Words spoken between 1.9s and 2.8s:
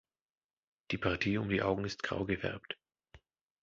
grau gefärbt.